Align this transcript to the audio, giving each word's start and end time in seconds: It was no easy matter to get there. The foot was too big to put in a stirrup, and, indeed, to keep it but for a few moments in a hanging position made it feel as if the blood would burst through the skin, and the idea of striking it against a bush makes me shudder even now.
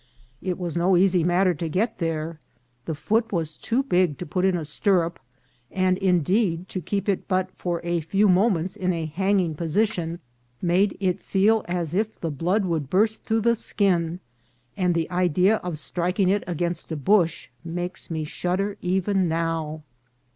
It 0.41 0.57
was 0.57 0.75
no 0.75 0.97
easy 0.97 1.23
matter 1.23 1.53
to 1.53 1.69
get 1.69 1.99
there. 1.99 2.39
The 2.85 2.95
foot 2.95 3.31
was 3.31 3.55
too 3.55 3.83
big 3.83 4.17
to 4.17 4.25
put 4.25 4.45
in 4.45 4.57
a 4.57 4.65
stirrup, 4.65 5.19
and, 5.69 5.95
indeed, 5.99 6.67
to 6.69 6.81
keep 6.81 7.07
it 7.07 7.27
but 7.27 7.51
for 7.55 7.81
a 7.83 8.01
few 8.01 8.27
moments 8.27 8.75
in 8.75 8.93
a 8.93 9.05
hanging 9.05 9.53
position 9.53 10.17
made 10.59 10.97
it 10.99 11.21
feel 11.21 11.63
as 11.67 11.93
if 11.93 12.19
the 12.19 12.31
blood 12.31 12.65
would 12.65 12.89
burst 12.89 13.25
through 13.25 13.41
the 13.41 13.55
skin, 13.55 14.19
and 14.75 14.95
the 14.95 15.07
idea 15.11 15.57
of 15.57 15.77
striking 15.77 16.29
it 16.29 16.43
against 16.47 16.91
a 16.91 16.95
bush 16.97 17.49
makes 17.63 18.09
me 18.09 18.23
shudder 18.23 18.77
even 18.81 19.27
now. 19.29 19.83